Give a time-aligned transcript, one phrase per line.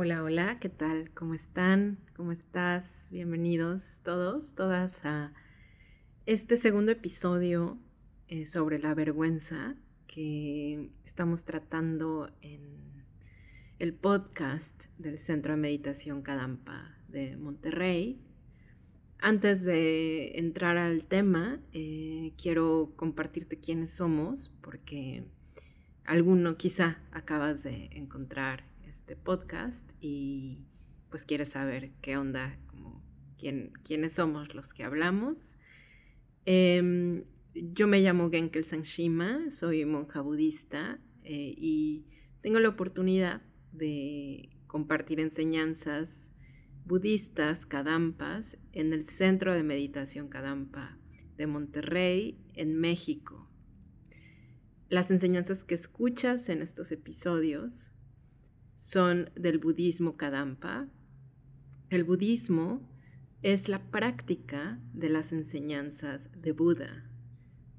[0.00, 1.10] Hola, hola, ¿qué tal?
[1.10, 1.98] ¿Cómo están?
[2.14, 3.08] ¿Cómo estás?
[3.10, 5.32] Bienvenidos todos, todas a
[6.24, 7.80] este segundo episodio
[8.28, 9.74] eh, sobre la vergüenza
[10.06, 13.02] que estamos tratando en
[13.80, 18.22] el podcast del Centro de Meditación Kadampa de Monterrey.
[19.18, 25.24] Antes de entrar al tema, eh, quiero compartirte quiénes somos, porque
[26.04, 30.64] alguno quizá acabas de encontrar este podcast y
[31.10, 33.02] pues quieres saber qué onda, como
[33.38, 35.58] quién, quiénes somos los que hablamos.
[36.44, 37.24] Em,
[37.54, 42.06] yo me llamo Genkel Sanshima, soy monja budista eh, y
[42.40, 43.42] tengo la oportunidad
[43.72, 46.32] de compartir enseñanzas
[46.84, 50.98] budistas, Kadampas, en el Centro de Meditación Kadampa
[51.36, 53.48] de Monterrey, en México.
[54.88, 57.92] Las enseñanzas que escuchas en estos episodios
[58.78, 60.86] son del budismo Kadampa.
[61.90, 62.80] El budismo
[63.42, 67.10] es la práctica de las enseñanzas de Buda,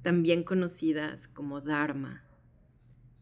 [0.02, 2.26] también conocidas como Dharma.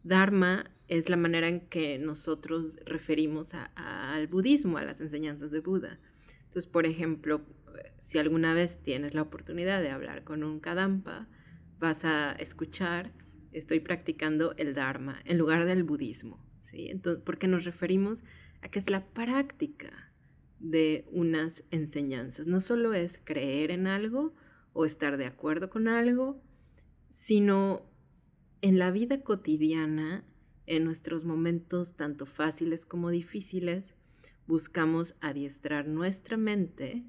[0.02, 6.00] Dharma es la manera en que nosotros referimos al budismo, a las enseñanzas de Buda.
[6.46, 7.46] Entonces, por ejemplo,
[7.98, 11.28] si alguna vez tienes la oportunidad de hablar con un Kadampa,
[11.78, 13.12] vas a escuchar,
[13.52, 16.47] estoy practicando el Dharma en lugar del budismo.
[17.24, 18.24] Porque nos referimos
[18.62, 20.12] a que es la práctica
[20.58, 22.46] de unas enseñanzas.
[22.46, 24.34] No solo es creer en algo
[24.72, 26.40] o estar de acuerdo con algo,
[27.08, 27.82] sino
[28.60, 30.24] en la vida cotidiana,
[30.66, 33.94] en nuestros momentos tanto fáciles como difíciles,
[34.46, 37.04] buscamos adiestrar nuestra mente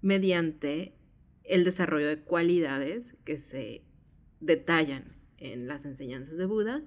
[0.00, 0.96] mediante
[1.44, 3.84] el desarrollo de cualidades que se
[4.40, 6.82] detallan en las enseñanzas de Buda,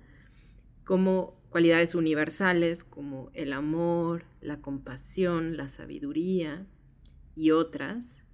[0.84, 6.68] como cualidades universales como el amor, la compasión, la sabiduría
[7.34, 8.26] y otras,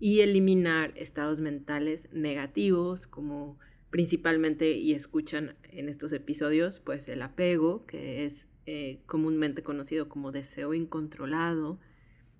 [0.00, 7.86] y eliminar estados mentales negativos como principalmente, y escuchan en estos episodios, pues el apego,
[7.86, 11.78] que es eh, comúnmente conocido como deseo incontrolado,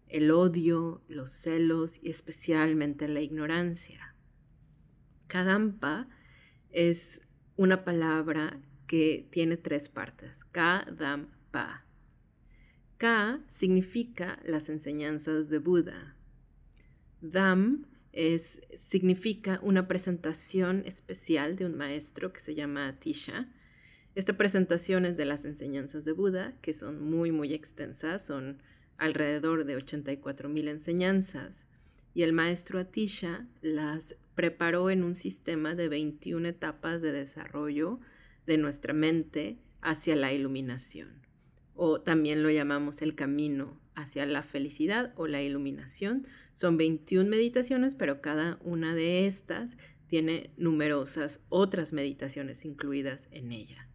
[0.08, 4.16] el odio, los celos y especialmente la ignorancia.
[5.28, 6.08] Kadampa
[6.72, 7.22] es
[7.54, 11.84] una palabra que tiene tres partes, Ka, Dam, Pa.
[12.98, 16.16] Ka significa las enseñanzas de Buda.
[17.20, 23.48] Dam es, significa una presentación especial de un maestro que se llama Atisha.
[24.14, 28.62] Esta presentación es de las enseñanzas de Buda, que son muy, muy extensas, son
[28.96, 31.66] alrededor de 84 mil enseñanzas.
[32.14, 37.98] Y el maestro Atisha las preparó en un sistema de 21 etapas de desarrollo
[38.46, 41.22] de nuestra mente hacia la iluminación.
[41.74, 46.26] O también lo llamamos el camino hacia la felicidad o la iluminación.
[46.52, 53.88] Son 21 meditaciones, pero cada una de estas tiene numerosas otras meditaciones incluidas en ella.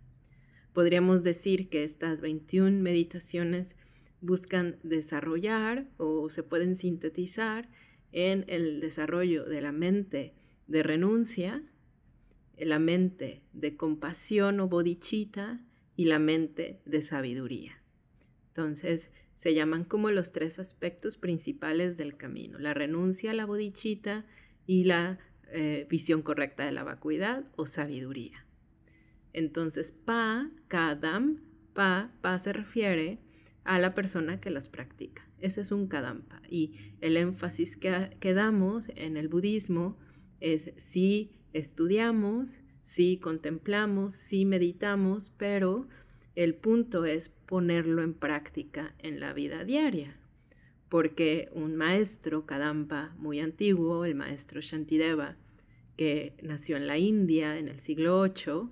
[0.74, 3.76] Podríamos decir que estas 21 meditaciones
[4.22, 7.70] buscan desarrollar o se pueden sintetizar
[8.12, 10.34] en el desarrollo de la mente
[10.68, 11.64] de renuncia,
[12.66, 15.60] la mente de compasión o bodhicitta
[15.96, 17.82] y la mente de sabiduría.
[18.50, 24.26] Entonces, se llaman como los tres aspectos principales del camino, la renuncia a la bodhicitta
[24.66, 25.20] y la
[25.52, 28.46] eh, visión correcta de la vacuidad o sabiduría.
[29.34, 31.42] Entonces, pa, kadam,
[31.74, 33.20] pa, pa se refiere
[33.64, 35.26] a la persona que las practica.
[35.40, 36.42] Ese es un kadampa.
[36.50, 39.98] Y el énfasis que, que damos en el budismo
[40.40, 45.88] es si estudiamos, sí contemplamos, sí meditamos, pero
[46.36, 50.18] el punto es ponerlo en práctica en la vida diaria.
[50.88, 55.36] Porque un maestro Kadampa muy antiguo, el maestro Shantideva,
[55.98, 58.70] que nació en la India en el siglo VIII,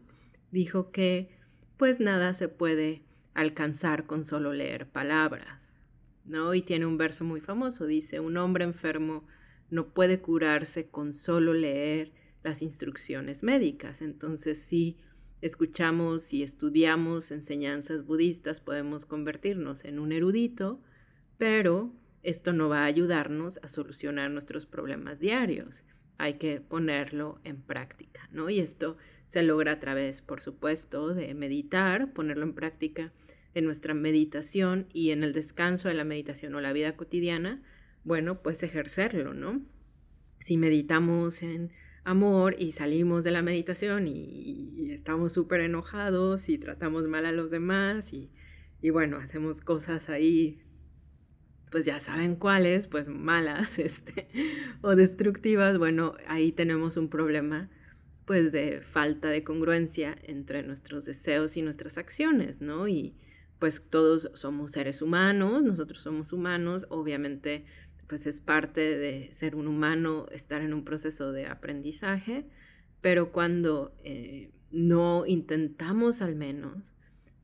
[0.51, 1.29] dijo que
[1.77, 5.67] pues nada se puede alcanzar con solo leer palabras.
[6.27, 6.53] ¿no?
[6.53, 9.25] Y tiene un verso muy famoso, dice, un hombre enfermo
[9.69, 12.11] no puede curarse con solo leer
[12.47, 14.01] las instrucciones médicas.
[14.01, 14.97] Entonces, si
[15.41, 20.81] escuchamos y estudiamos enseñanzas budistas, podemos convertirnos en un erudito,
[21.37, 25.83] pero esto no va a ayudarnos a solucionar nuestros problemas diarios.
[26.17, 28.49] Hay que ponerlo en práctica, ¿no?
[28.49, 33.11] Y esto se logra a través, por supuesto, de meditar, ponerlo en práctica
[33.55, 37.61] en nuestra meditación y en el descanso de la meditación o la vida cotidiana,
[38.03, 39.61] bueno, pues ejercerlo, ¿no?
[40.39, 41.71] Si meditamos en
[42.07, 47.51] amor y salimos de la meditación y, estamos súper enojados y tratamos mal a los
[47.51, 48.31] demás y
[48.81, 50.61] y bueno, hacemos cosas ahí,
[51.71, 54.27] pues ya saben cuáles, pues malas, este,
[54.81, 57.69] o destructivas, bueno, ahí tenemos un problema
[58.25, 62.89] pues de falta de congruencia entre nuestros deseos y nuestras acciones, ¿no?
[62.89, 63.15] Y
[63.57, 67.63] pues todos somos seres humanos, nosotros somos humanos, obviamente
[68.07, 72.45] pues es parte de ser un humano estar en un proceso de aprendizaje,
[73.01, 76.93] pero cuando eh, no intentamos al menos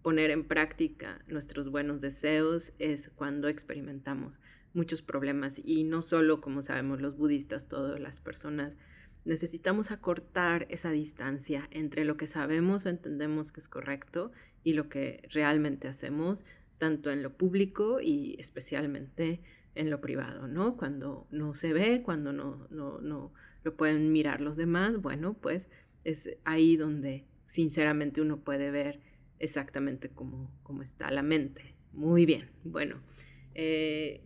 [0.02, 4.38] poner en práctica nuestros buenos deseos es cuando experimentamos
[4.74, 5.62] muchos problemas.
[5.64, 8.78] Y no solo como sabemos los budistas, todas las personas
[9.26, 14.32] necesitamos acortar esa distancia entre lo que sabemos o entendemos que es correcto
[14.64, 16.46] y lo que realmente hacemos,
[16.78, 19.42] tanto en lo público y especialmente
[19.76, 20.78] en lo privado, ¿no?
[20.78, 23.34] Cuando no se ve, cuando no, no, no
[23.64, 25.70] lo pueden mirar los demás, bueno, pues
[26.04, 29.00] es ahí donde sinceramente uno puede ver
[29.40, 31.76] exactamente cómo, cómo está la mente.
[31.92, 33.02] Muy bien, bueno,
[33.56, 34.24] eh,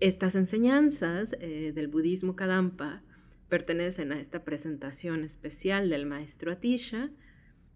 [0.00, 3.02] estas enseñanzas eh, del budismo Kadampa
[3.48, 7.10] pertenecen a esta presentación especial del maestro Atisha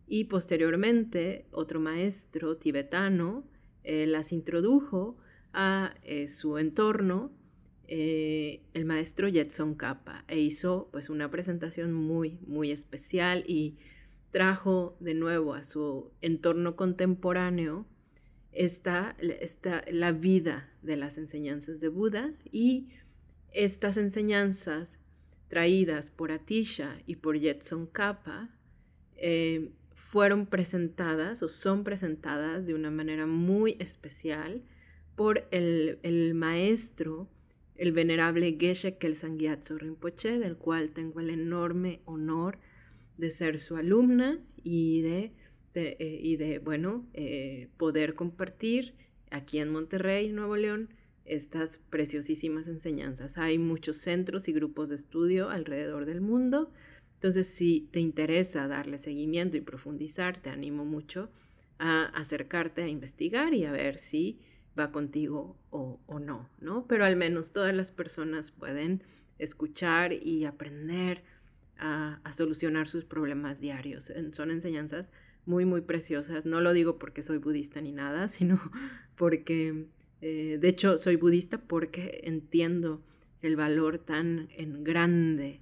[0.06, 3.44] y posteriormente otro maestro tibetano
[3.88, 5.16] eh, las introdujo
[5.54, 7.32] a eh, su entorno,
[7.86, 13.78] eh, el maestro Jetson Kappa, e hizo pues una presentación muy, muy especial y
[14.30, 17.86] trajo de nuevo a su entorno contemporáneo
[18.52, 22.90] esta, esta, la vida de las enseñanzas de Buda y
[23.52, 25.00] estas enseñanzas
[25.48, 28.50] traídas por Atisha y por Jetson Kappa
[29.98, 34.62] fueron presentadas o son presentadas de una manera muy especial
[35.16, 37.28] por el, maestro,
[37.74, 42.60] el venerable Geshe Kelsang Gyatso Rinpoche, del cual tengo el enorme honor
[43.16, 45.32] de ser su alumna y de,
[45.74, 48.94] eh, y de bueno, eh, poder compartir
[49.32, 50.94] aquí en Monterrey, Nuevo León,
[51.24, 53.36] estas preciosísimas enseñanzas.
[53.36, 56.70] Hay muchos centros y grupos de estudio alrededor del mundo,
[57.18, 61.30] entonces si te interesa darle seguimiento y profundizar, te animo mucho
[61.80, 64.38] a acercarte a investigar y a ver si
[64.78, 66.86] va contigo o, no, ¿no?
[66.86, 69.02] Pero al menos todas las personas pueden
[69.38, 71.24] escuchar y aprender
[71.76, 74.12] a, solucionar sus problemas diarios.
[74.30, 75.10] Son enseñanzas
[75.44, 76.46] muy, muy preciosas.
[76.46, 78.60] No lo digo porque soy budista ni nada, sino
[79.16, 79.88] porque
[80.20, 83.02] eh, de hecho, soy budista porque entiendo
[83.42, 85.60] el valor tan en grande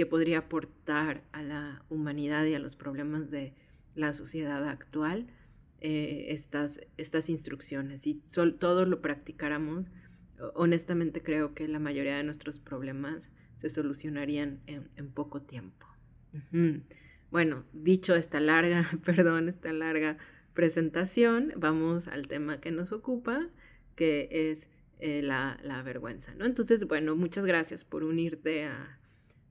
[0.00, 3.52] que podría aportar a la humanidad y a los problemas de
[3.94, 5.26] la sociedad actual
[5.82, 8.00] eh, estas, estas instrucciones.
[8.00, 8.14] Si
[8.58, 9.90] todos lo practicáramos,
[10.54, 15.86] honestamente creo que la mayoría de nuestros problemas se solucionarían en, poco tiempo.
[17.30, 20.16] Bueno, dicho esta larga, perdón, esta larga
[20.54, 23.50] presentación, vamos al tema que nos ocupa,
[23.96, 26.46] que es eh, la, vergüenza, ¿no?
[26.46, 28.96] Entonces, bueno, muchas gracias por unirte a,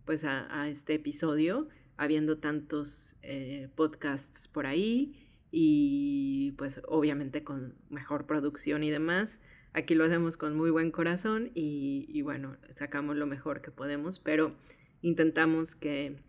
[0.10, 5.14] pues a, este episodio, habiendo tantos eh, podcasts por ahí
[5.52, 9.40] y pues obviamente con mejor producción y demás.
[9.72, 14.56] Aquí lo hacemos con muy buen corazón y, bueno, sacamos lo mejor que podemos, pero
[15.04, 16.24] intentamos que,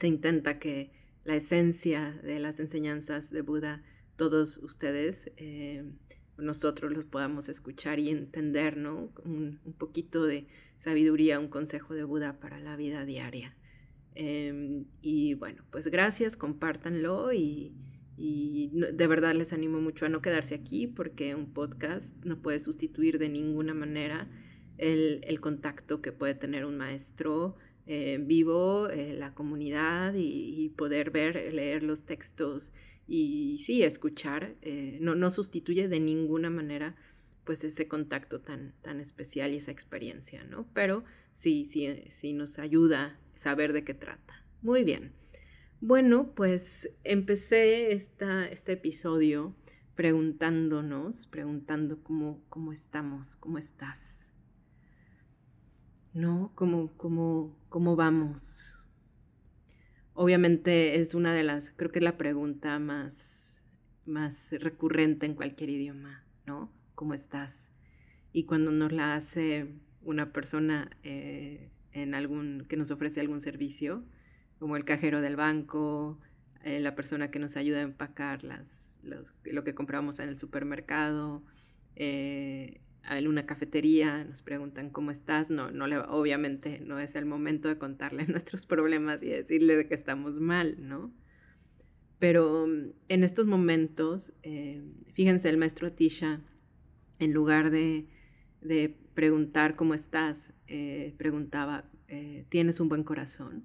[0.00, 0.90] se intenta que
[1.22, 3.84] la esencia de las enseñanzas de Buda,
[4.16, 5.84] todos ustedes, eh,
[6.42, 9.12] nosotros los podamos escuchar y entender, ¿no?
[9.24, 10.46] Un, poquito de
[10.78, 13.54] sabiduría, un consejo de Buda para la vida diaria.
[14.14, 17.74] Em, y bueno, pues gracias, compártanlo y,
[18.16, 23.18] de verdad les animo mucho a no quedarse aquí porque un podcast no puede sustituir
[23.18, 24.30] de ninguna manera
[24.78, 31.52] el, contacto que puede tener un maestro eh, vivo, eh, la comunidad y, poder ver,
[31.52, 32.72] leer los textos
[33.06, 36.96] y sí, escuchar eh, no, no, sustituye de ninguna manera
[37.44, 40.66] pues ese contacto tan, tan especial y esa experiencia, ¿no?
[40.72, 41.04] Pero
[41.34, 44.44] sí, sí, sí nos ayuda saber de qué trata.
[44.62, 45.12] Muy bien.
[45.80, 49.56] Bueno, pues empecé esta, este episodio
[49.96, 54.30] preguntándonos, preguntando cómo, cómo estamos, cómo estás,
[56.14, 56.52] ¿no?
[56.54, 58.81] ¿Cómo, cómo, cómo vamos?
[60.14, 63.62] Obviamente es una de las, creo que es la pregunta más,
[64.04, 66.70] más recurrente en cualquier idioma, ¿no?
[66.94, 67.70] ¿Cómo estás?
[68.32, 69.68] Y cuando nos la hace
[70.02, 74.04] una persona eh, en algún, que nos ofrece algún servicio,
[74.58, 76.18] como el cajero del banco,
[76.62, 81.42] eh, la persona que nos ayuda a empacar las, lo que compramos en el supermercado,
[81.96, 87.26] eh, en una cafetería, nos preguntan cómo estás, no, no le, obviamente no es el
[87.26, 91.12] momento de contarle nuestros problemas y decirle que estamos mal, ¿no?
[92.18, 94.80] Pero mm, en estos momentos, eh,
[95.14, 96.40] fíjense, el maestro Atisha,
[97.18, 98.06] en lugar de,
[99.14, 103.64] preguntar cómo estás, eh, preguntaba, eh, ¿tienes un buen corazón?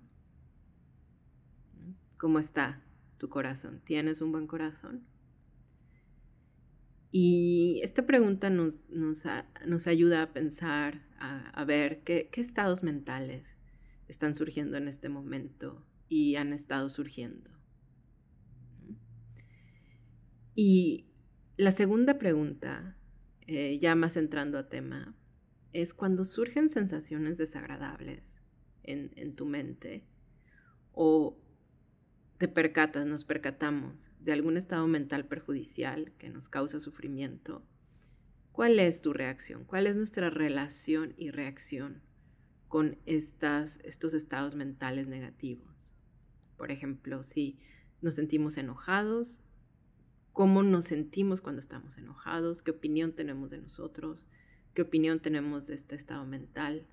[2.17, 2.81] ¿Cómo está
[3.19, 3.79] tu corazón?
[3.85, 5.05] ¿Tienes un buen corazón?
[7.11, 13.57] Y esta pregunta nos, nos, ayuda a pensar, a, ver qué, estados mentales
[14.07, 17.49] están surgiendo en este momento y han estado surgiendo.
[20.53, 21.05] Y
[21.55, 22.97] la segunda pregunta,
[23.47, 25.15] eh, ya más entrando a tema,
[25.71, 28.41] es cuando surgen sensaciones desagradables
[28.83, 30.05] en, en tu mente
[30.91, 31.37] o
[32.37, 37.63] te percatas, nos percatamos de algún estado mental perjudicial que nos causa sufrimiento,
[38.51, 39.65] ¿cuál es tu reacción?
[39.65, 42.01] ¿Cuál es nuestra relación y reacción
[42.67, 45.91] con estas, estos estados mentales negativos?
[46.57, 47.57] Por ejemplo, si
[48.01, 49.41] nos sentimos enojados,
[50.31, 52.61] ¿cómo nos sentimos cuando estamos enojados?
[52.61, 54.27] ¿Qué opinión tenemos de nosotros?
[54.75, 56.85] ¿Qué opinión tenemos de este estado mental?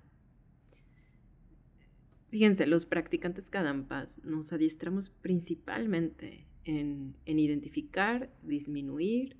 [2.35, 9.37] Fíjense, los practicantes Kadampas nos adiestramos principalmente en, identificar, disminuir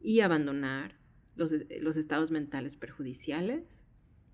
[0.00, 0.98] y abandonar
[1.36, 3.84] los, los estados mentales perjudiciales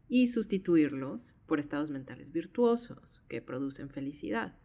[0.08, 4.56] y sustituirlos por estados mentales virtuosos que producen felicidad.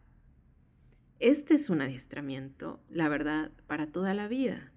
[1.18, 4.72] Este es un adiestramiento, la verdad, para toda la vida.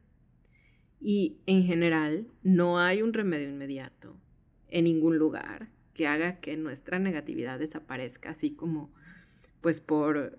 [1.00, 4.20] Y en general no hay un remedio inmediato
[4.68, 8.93] en ningún lugar que haga que nuestra negatividad desaparezca, así como
[9.61, 10.37] pues por,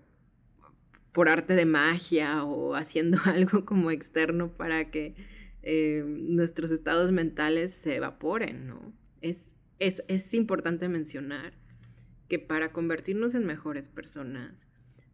[1.12, 5.16] por arte de magia o haciendo algo como externo para que
[5.62, 8.92] eh, nuestros estados mentales se evaporen, ¿no?
[9.22, 11.54] Es, es, es importante mencionar
[12.28, 14.54] que para convertirnos en mejores personas,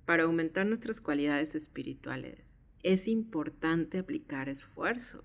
[0.04, 2.50] para aumentar nuestras cualidades espirituales,
[2.82, 5.24] es importante aplicar esfuerzo,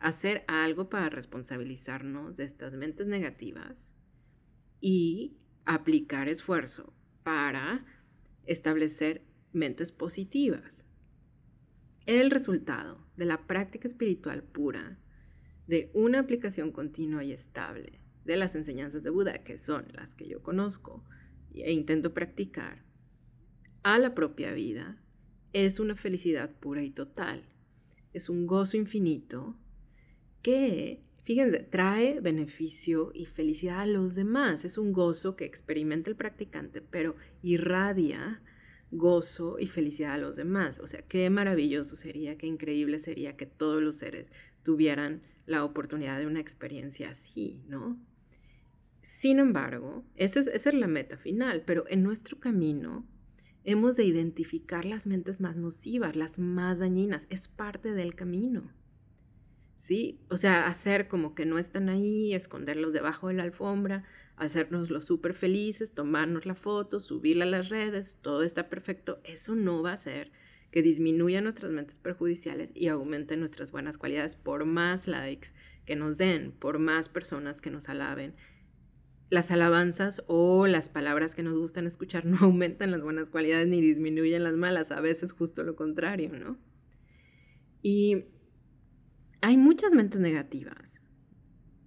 [0.00, 3.93] hacer algo para responsabilizarnos de estas mentes negativas
[4.80, 7.84] y aplicar esfuerzo para
[8.46, 10.84] establecer mentes positivas.
[12.06, 14.98] El resultado de la práctica espiritual pura,
[15.66, 20.26] de una aplicación continua y estable de las enseñanzas de Buda, que son las que
[20.26, 21.04] yo conozco
[21.54, 22.82] e intento practicar,
[23.82, 24.98] a la propia vida,
[25.52, 27.44] es una felicidad pura y total.
[28.12, 29.56] Es un gozo infinito
[30.42, 34.64] que Fíjense, trae beneficio y felicidad a los demás.
[34.64, 38.42] Es un gozo que experimenta el practicante, pero irradia
[38.90, 40.78] gozo y felicidad a los demás.
[40.78, 44.30] O sea, qué maravilloso sería, qué increíble sería que todos los seres
[44.62, 47.98] tuvieran la oportunidad de una experiencia así, ¿no?
[49.02, 53.06] Sin embargo, esa es, esa es la meta final, pero en nuestro camino
[53.64, 57.26] hemos de identificar las mentes más nocivas, las más dañinas.
[57.28, 58.70] Es parte del camino.
[59.84, 60.18] ¿Sí?
[60.30, 64.02] O sea, hacer como que no están ahí, esconderlos debajo de la alfombra,
[64.34, 69.54] hacernos los súper felices, tomarnos la foto, subirla a las redes, todo está perfecto, eso
[69.54, 70.32] no va a hacer
[70.70, 75.48] que disminuya nuestras mentes perjudiciales y aumente nuestras buenas cualidades por más likes
[75.84, 78.34] que nos den, por más personas que nos alaben.
[79.28, 83.82] Las alabanzas o las palabras que nos gustan escuchar no aumentan las buenas cualidades ni
[83.82, 86.56] disminuyen las malas, a veces justo lo contrario, ¿no?
[87.82, 88.24] Y
[89.44, 91.02] hay muchas mentes negativas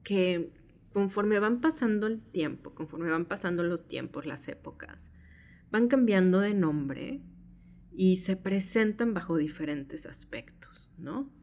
[0.03, 0.51] que
[0.93, 5.09] conforme van pasando el tiempo, conforme van pasando los tiempos, las épocas,
[5.71, 7.19] van cambiando de nombre
[7.91, 11.33] y se presentan bajo diferentes aspectos, ¿no?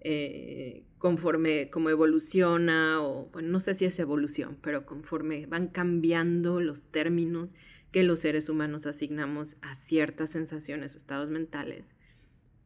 [0.00, 6.62] Eh, conforme como evoluciona, o bueno, no sé si es evolución, pero conforme van cambiando
[6.62, 7.54] los términos
[7.92, 11.94] que los seres humanos asignamos a ciertas sensaciones o estados mentales,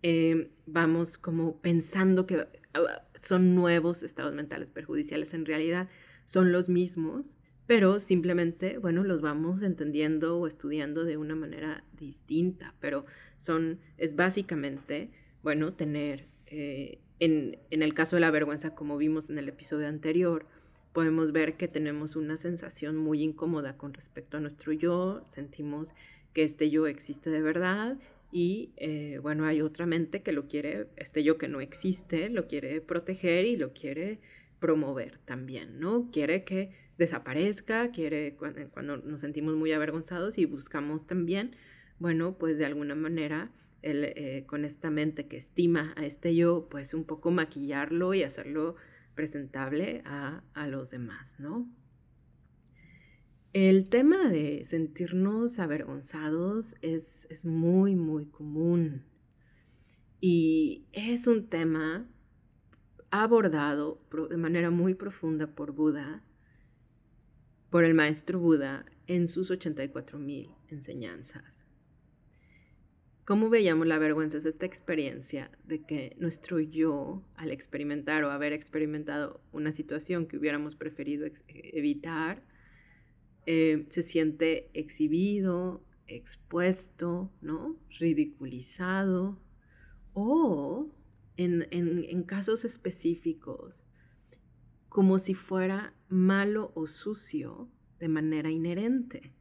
[0.07, 5.89] eh, vamos como pensando que ah, son nuevos estados mentales perjudiciales, en realidad
[6.27, 12.75] son los mismos, pero simplemente, bueno, los vamos entendiendo o estudiando de una manera distinta,
[12.81, 13.07] pero
[13.39, 15.11] son, es básicamente,
[15.43, 19.89] bueno, tener, eh, en, en el caso de la vergüenza, como vimos en el episodio
[19.89, 20.45] anterior,
[20.93, 25.95] podemos ver que tenemos una sensación muy incómoda con respecto a nuestro yo, sentimos
[26.35, 27.97] que este yo existe de verdad
[28.37, 32.49] y eh, bueno, hay otra mente que lo quiere, este yo que no existe, lo
[32.49, 34.19] quiere proteger y lo quiere
[34.59, 36.11] promover también, ¿no?
[36.11, 41.55] Quiere que desaparezca, quiere cuando, nos sentimos muy avergonzados y buscamos también,
[42.01, 46.93] bueno, pues de alguna manera eh, con esta mente que estima a este yo, pues
[46.93, 48.75] un poco maquillarlo y hacerlo
[49.15, 51.69] presentable a, a los demás, ¿no?
[53.55, 59.05] El tema de sentirnos avergonzados es, muy, muy común.
[60.21, 62.05] Y es un tema
[63.13, 66.25] abordado de manera muy profunda por Buda,
[67.71, 71.65] por el maestro Buda en sus 84.000 enseñanzas.
[73.25, 74.39] ¿Cómo veíamos la vergüenza?
[74.39, 80.39] Es esta experiencia de que nuestro yo, al experimentar o haber experimentado una situación que
[80.39, 82.43] hubiéramos preferido evitar,
[83.47, 87.77] eh, se siente exhibido, expuesto, ¿no?
[87.99, 89.41] Ridiculizado
[90.13, 90.91] o
[91.37, 93.85] en, casos específicos
[94.89, 99.33] como si fuera malo o sucio de manera inherente.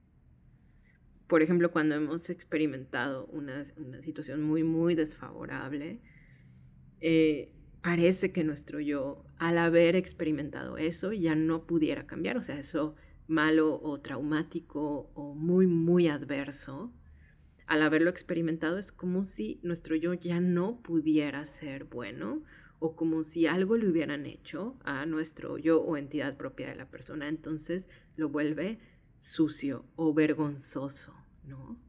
[1.28, 3.64] Por ejemplo, cuando hemos experimentado una,
[4.02, 6.02] situación muy, muy desfavorable,
[7.02, 12.38] eh, parece que nuestro yo, al haber experimentado eso, ya no pudiera cambiar.
[12.38, 12.96] O sea, eso
[13.28, 16.92] malo o traumático o muy, muy adverso,
[17.66, 22.44] al haberlo experimentado es como si nuestro yo ya no pudiera ser bueno
[22.80, 26.90] o como si algo le hubieran hecho a nuestro yo o entidad propia de la
[26.90, 27.88] persona, entonces
[28.18, 28.80] lo vuelve
[29.18, 31.16] sucio o vergonzoso,
[31.48, 31.80] ¿no?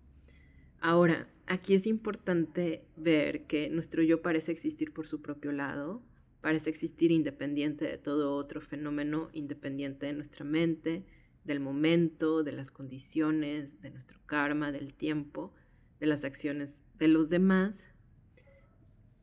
[0.81, 6.03] Ahora, aquí es importante ver que nuestro yo parece existir por su propio lado,
[6.41, 11.05] parece existir independiente de todo otro fenómeno, independiente de nuestra mente,
[11.45, 15.53] del momento, de las condiciones, de nuestro karma, del tiempo,
[16.01, 17.91] de las acciones de los demás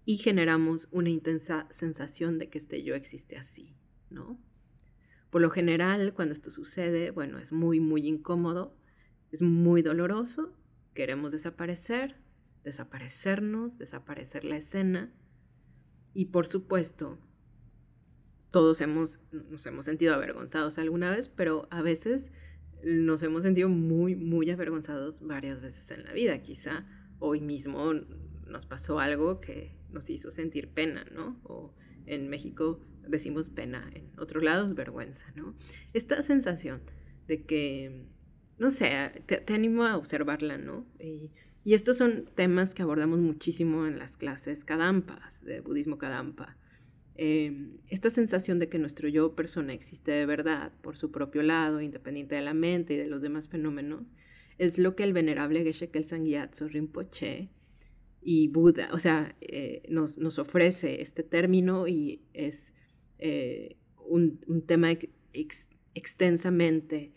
[0.06, 3.76] y generamos una intensa sensación de que este yo existe así,
[4.10, 4.40] ¿no?
[5.30, 8.76] Por lo general, cuando esto sucede, bueno, es muy, muy incómodo,
[9.32, 10.54] es muy doloroso,
[10.94, 12.18] queremos desaparecer,
[12.64, 15.14] desaparecernos, desaparecer la escena
[16.14, 17.18] y por supuesto,
[18.52, 22.34] todos hemos, nos hemos sentido avergonzados alguna vez, pero a veces
[22.84, 26.42] nos hemos sentido muy, muy avergonzados varias veces en la vida.
[26.42, 26.86] Quizá
[27.20, 27.94] hoy mismo
[28.48, 31.40] nos pasó algo que nos hizo sentir pena, ¿no?
[31.44, 31.74] O
[32.06, 35.56] en México decimos pena, en otros lados vergüenza, ¿no?
[35.94, 36.82] Esta sensación
[37.28, 38.06] de que,
[38.58, 40.86] no sé, te, animo a observarla, ¿no?
[41.00, 41.32] Y,
[41.64, 46.58] y, estos son temas que abordamos muchísimo en las clases Kadampas, de budismo Kadampa.
[47.24, 51.80] Em, esta sensación de que nuestro yo persona existe de verdad por su propio lado,
[51.80, 54.12] independiente de la mente y de los demás fenómenos,
[54.58, 57.52] es lo que el venerable Geshe Kelsang Gyatso Rinpoche
[58.24, 62.74] y Buda, o sea, eh, nos, ofrece este término y es
[63.20, 63.76] eh,
[64.08, 64.90] un, tema
[65.94, 67.14] extensamente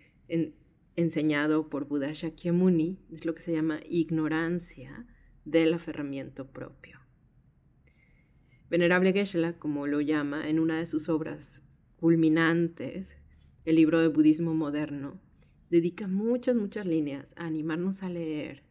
[0.97, 5.07] enseñado por Buda Shakyamuni, es lo que se llama ignorancia
[5.47, 7.04] del aferramiento propio.
[8.75, 11.63] Venerable Geshe, como lo llama en una de sus obras
[11.95, 13.17] culminantes,
[13.65, 15.21] el libro de budismo moderno,
[15.71, 18.65] dedica muchas, muchas líneas a animarnos a leer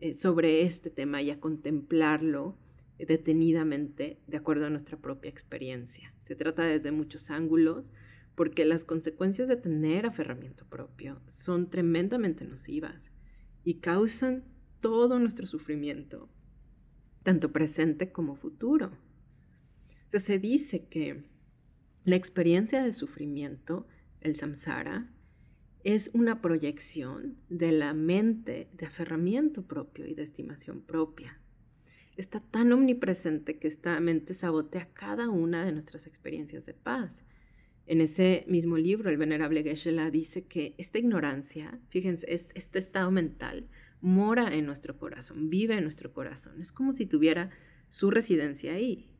[0.00, 2.56] eh, sobre este tema y a contemplarlo
[2.98, 6.14] detenidamente de acuerdo a nuestra propia experiencia.
[6.22, 7.92] Se trata desde muchos ángulos
[8.34, 13.12] porque las consecuencias de tener aferramiento propio son tremendamente nocivas
[13.62, 14.44] y causan
[14.80, 16.30] todo nuestro sufrimiento,
[17.24, 18.90] tanto presente como futuro
[20.16, 21.22] se dice que
[22.04, 23.86] la experiencia de sufrimiento,
[24.22, 25.10] el samsara,
[25.84, 31.38] es una proyección de la mente de aferramiento propio y de estimación propia.
[32.16, 37.24] Está tan omnipresente que esta mente sabotea cada una de nuestras experiencias de paz.
[37.86, 43.68] En ese mismo libro, el venerable Geshe-la dice que esta ignorancia, fíjense, este estado mental
[44.00, 46.60] mora en nuestro corazón, vive en nuestro corazón.
[46.60, 47.50] Es como si tuviera
[47.88, 49.10] su residencia ahí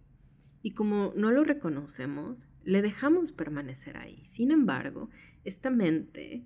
[0.62, 4.21] y como no lo reconocemos, le dejamos permanecer ahí.
[4.25, 5.09] Sin embargo,
[5.44, 6.42] esta mente,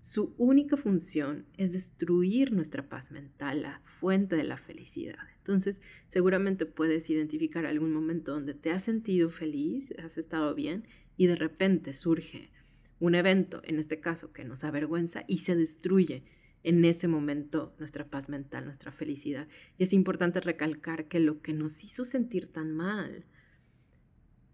[0.00, 5.18] su única función es destruir nuestra paz mental, la fuente de la felicidad.
[5.38, 11.26] Entonces, seguramente puedes identificar algún momento donde te has sentido feliz, has estado bien y
[11.26, 12.50] de repente surge
[12.98, 16.22] un evento, en este caso, que nos avergüenza y se destruye
[16.62, 19.48] en ese momento nuestra paz mental, nuestra felicidad.
[19.78, 23.24] Y es importante recalcar que lo que nos hizo sentir tan mal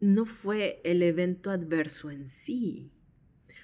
[0.01, 2.93] no fue el evento adverso en sí,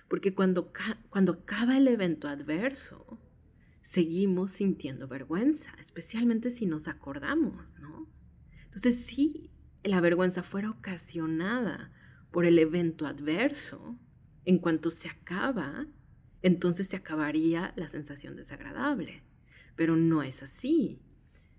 [0.08, 0.72] porque cuando,
[1.10, 3.20] cuando acaba el evento adverso,
[3.80, 8.08] seguimos sintiendo vergüenza, especialmente si nos acordamos, ¿no?
[8.64, 9.50] Entonces, si
[9.84, 11.92] la vergüenza fuera ocasionada
[12.30, 13.98] por el evento adverso,
[14.44, 15.86] en cuanto se acaba,
[16.42, 19.22] entonces se acabaría la sensación desagradable.
[19.76, 21.00] Pero no es así.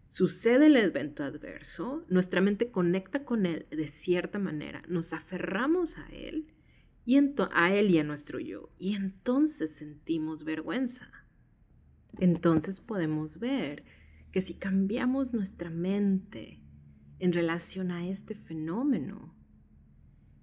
[0.09, 6.07] Sucede el evento adverso, nuestra mente conecta con él de cierta manera, nos aferramos a
[6.09, 6.53] él
[7.05, 11.09] y a él y a nuestro yo, y entonces sentimos vergüenza.
[12.19, 13.83] Entonces podemos ver
[14.31, 16.61] que si cambiamos nuestra mente
[17.19, 19.33] en relación a este fenómeno,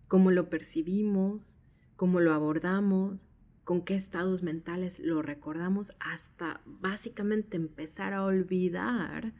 [0.08, 1.60] cómo lo percibimos,
[1.94, 3.28] cómo lo abordamos,
[3.64, 9.32] con qué estados mentales lo recordamos, hasta básicamente empezar a olvidar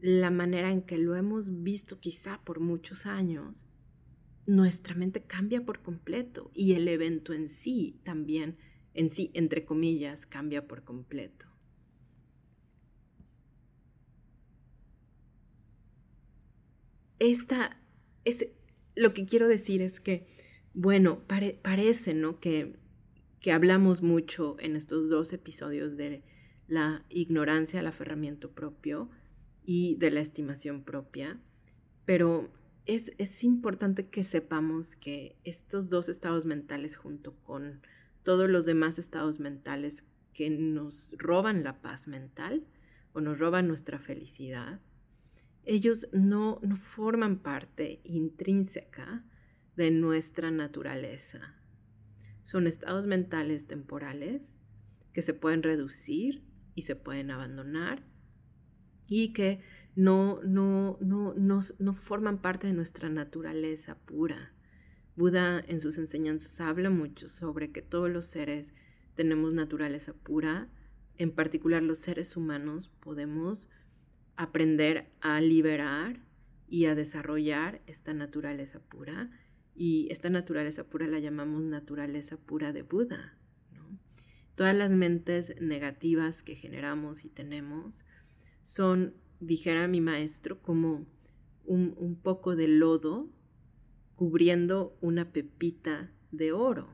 [0.00, 3.66] la manera en que lo hemos visto quizá por muchos años,
[4.46, 8.56] nuestra mente cambia por completo y el evento en sí también,
[8.94, 11.46] en sí, entre comillas, cambia por completo.
[17.18, 17.78] Esta
[18.24, 18.48] es
[18.96, 20.26] lo que quiero decir es que,
[20.72, 22.40] bueno, parece, ¿no?
[22.40, 22.79] Que,
[23.40, 26.22] que hablamos mucho en estos dos episodios de
[26.68, 29.10] la ignorancia, el aferramiento propio,
[29.64, 31.40] y de la estimación propia,
[32.04, 32.50] pero
[32.86, 37.80] es, es importante que sepamos que estos dos estados mentales junto con
[38.22, 42.66] todos los demás estados mentales que nos roban la paz mental
[43.12, 44.80] o nos roban nuestra felicidad,
[45.64, 49.24] ellos no, no forman parte intrínseca
[49.76, 51.59] de nuestra naturaleza.
[52.42, 54.56] Son estados mentales temporales
[55.12, 58.02] que se pueden reducir y se pueden abandonar
[59.06, 59.60] y que
[59.96, 64.52] no, no, no, no, forman parte de nuestra naturaleza pura.
[65.16, 68.72] Buda en sus enseñanzas habla mucho sobre que todos los seres
[69.16, 70.68] tenemos naturaleza pura,
[71.18, 73.68] en particular los seres humanos podemos
[74.36, 76.20] aprender a liberar
[76.68, 79.28] y a desarrollar esta naturaleza pura
[79.74, 83.36] y esta naturaleza pura la llamamos naturaleza pura de Buda.
[84.54, 88.04] Todas las mentes negativas que generamos y tenemos
[88.62, 91.06] son, dijera mi maestro, como
[91.64, 93.30] un, poco de lodo
[94.16, 96.88] cubriendo una pepita de oro.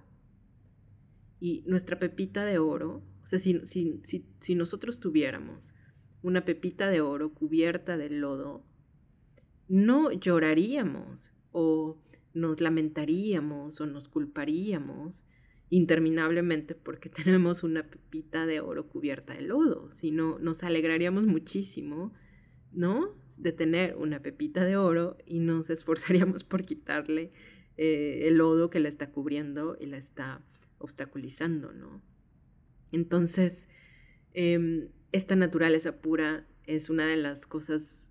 [1.40, 5.74] Y nuestra pepita de oro, o sea, si, si, nosotros tuviéramos
[6.22, 8.64] una pepita de oro cubierta de lodo,
[9.68, 11.98] no lloraríamos o
[12.36, 15.24] nos lamentaríamos o nos culparíamos
[15.70, 22.12] interminablemente porque tenemos una pepita de oro cubierta de lodo, sino nos alegraríamos muchísimo,
[22.72, 23.16] ¿no?
[23.38, 27.32] De tener una pepita de oro y nos esforzaríamos por quitarle
[27.78, 30.42] eh, el lodo que la está cubriendo y la está
[30.78, 32.02] obstaculizando, ¿no?
[32.92, 33.70] Entonces,
[34.34, 38.10] em, esta naturaleza pura es una de las cosas,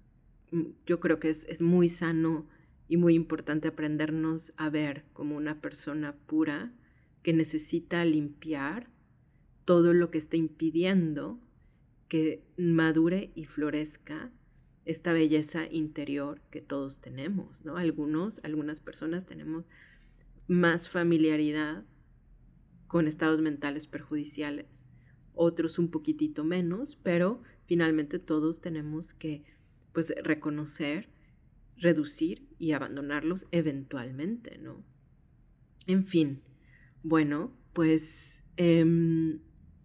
[0.51, 2.47] mm, yo creo que es, es muy sano
[2.87, 6.73] y muy importante aprendernos a ver como una persona pura,
[7.23, 8.87] que necesita limpiar
[9.65, 11.39] todo lo que está impidiendo
[12.07, 14.31] que madure y florezca
[14.85, 17.77] esta belleza interior que todos tenemos, ¿no?
[17.77, 19.65] Algunos, algunas personas tenemos
[20.47, 21.83] más familiaridad
[22.87, 24.67] con estados mentales perjudiciales,
[25.33, 29.43] otros un poquitito menos, pero finalmente todos tenemos que
[29.91, 31.09] pues reconocer,
[31.77, 34.83] reducir y abandonarlos eventualmente, ¿no?
[35.87, 36.41] En fin,
[37.03, 39.39] bueno, pues em,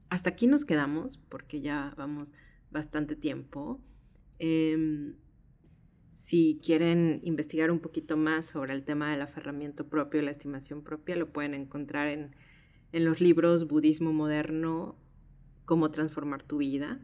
[0.08, 2.32] hasta aquí nos quedamos porque ya vamos
[2.70, 3.80] bastante tiempo.
[4.38, 5.16] Em,
[6.14, 10.82] si quieren investigar un poquito más sobre el tema del aferramiento propio y la estimación
[10.82, 12.34] propia, lo pueden encontrar en,
[12.92, 14.96] en los libros Budismo Moderno,
[15.64, 16.98] Cómo transformar tu vida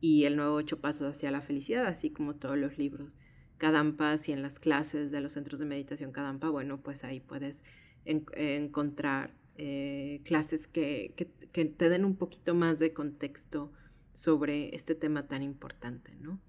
[0.00, 3.18] y El nuevo ocho pasos hacia la felicidad, así como todos los libros
[3.60, 7.62] Kadampas y en las clases de los centros de meditación Kadampa, bueno, pues ahí puedes
[8.04, 11.14] encontrar eh, clases que,
[11.52, 13.70] te den un poquito más de contexto
[14.14, 16.16] sobre este tema tan importante.
[16.18, 16.40] ¿no?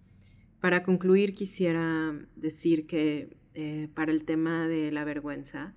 [0.62, 5.76] Para concluir, quisiera decir que eh, para el tema de la vergüenza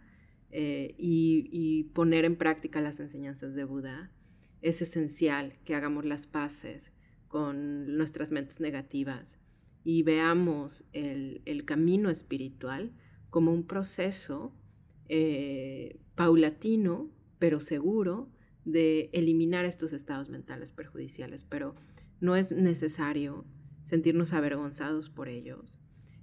[0.50, 4.12] eh, y, y, poner en práctica las enseñanzas de Buda,
[4.62, 6.92] es esencial que hagamos las paces
[7.26, 9.40] con nuestras mentes negativas
[9.84, 12.92] y veamos el, el camino espiritual
[13.30, 14.52] como un proceso
[16.14, 18.30] paulatino pero seguro
[18.64, 21.74] de eliminar estos estados mentales perjudiciales, pero
[22.20, 23.44] no es necesario
[23.84, 25.78] sentirnos avergonzados por ellos,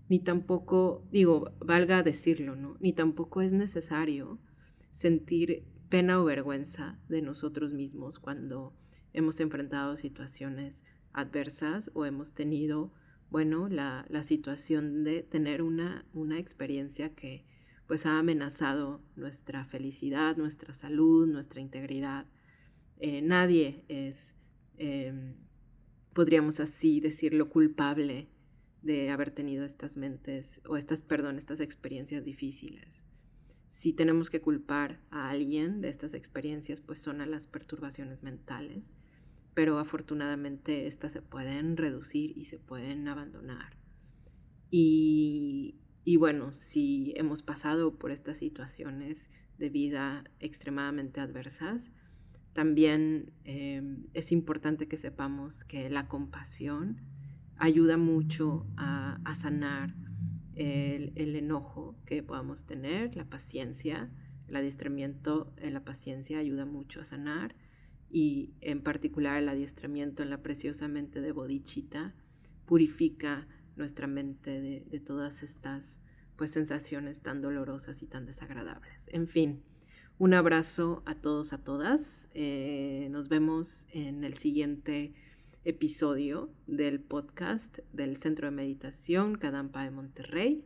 [0.10, 2.76] ni tampoco, digo, valga decirlo, ¿no?
[2.80, 4.40] Ni tampoco es necesario
[4.92, 8.74] sentir pena o vergüenza de nosotros mismos cuando
[9.14, 12.92] hemos enfrentado situaciones adversas o hemos tenido,
[13.32, 17.46] bueno, la, situación de tener una, una experiencia que
[17.88, 22.26] pues ha amenazado nuestra felicidad, nuestra salud, nuestra integridad.
[23.00, 24.36] Eh, nadie es,
[24.78, 25.36] em,
[26.14, 28.30] podríamos así decirlo, culpable
[28.82, 33.06] de haber tenido estas mentes o estas, perdón, estas experiencias difíciles.
[33.70, 38.90] Si tenemos que culpar a alguien de estas experiencias, pues son a las perturbaciones mentales,
[39.54, 43.78] pero afortunadamente estas se pueden reducir y se pueden abandonar.
[44.70, 51.92] Y, y bueno, si hemos pasado por estas situaciones de vida extremadamente adversas,
[52.54, 57.02] también em, es importante que sepamos que la compasión
[57.58, 59.96] ayuda mucho a, sanar
[60.56, 64.10] el, enojo que podamos tener, la paciencia,
[64.48, 67.56] el adiestramiento en la paciencia ayuda mucho a sanar
[68.12, 72.14] y en particular el adiestramiento en la preciosa mente de Bodichita
[72.66, 76.00] purifica nuestra mente de, todas estas
[76.36, 79.08] pues sensaciones tan dolorosas y tan desagradables.
[79.08, 79.64] En fin,
[80.18, 82.30] un abrazo a todos, a todas.
[82.34, 85.14] Eh, nos vemos en el siguiente
[85.64, 90.66] episodio del podcast del Centro de Meditación Cadampa de Monterrey.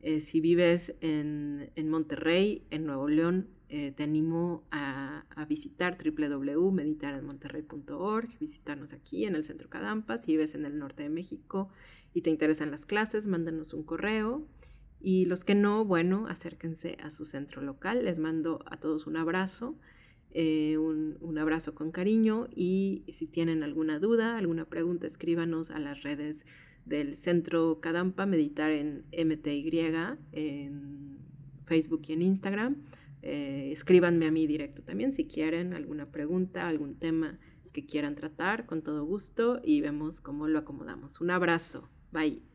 [0.00, 8.92] Eh, si vives en, Monterrey, en Nuevo León, eh, te animo a, visitar www.meditarenmonterrey.org, visitarnos
[8.92, 10.18] aquí en el Centro Cadampa.
[10.18, 11.68] Si vives en el norte de México
[12.12, 14.46] y te interesan las clases, mándanos un correo.
[15.00, 18.04] Y los que no, bueno, acérquense a su centro local.
[18.04, 19.76] Les mando a todos un abrazo,
[20.30, 26.02] eh, un, abrazo con cariño y si tienen alguna duda, alguna pregunta, escríbanos a las
[26.02, 26.46] redes
[26.86, 29.68] del Centro Cadampa, Meditar en MTY,
[30.32, 31.18] en
[31.66, 32.76] Facebook y en Instagram.
[33.26, 37.38] Eh, escríbanme a mí directo también si quieren alguna pregunta, algún tema
[37.72, 41.22] que quieran tratar, con todo gusto y vemos cómo lo acomodamos.
[41.22, 41.88] Un abrazo.
[42.12, 42.53] Bye.